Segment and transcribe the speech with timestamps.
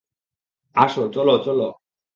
[0.75, 1.67] আসো, চলো, চলো।